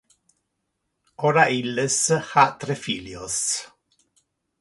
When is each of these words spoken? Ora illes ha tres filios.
Ora 1.29 1.43
illes 1.57 1.97
ha 2.31 2.45
tres 2.63 2.81
filios. 2.87 3.37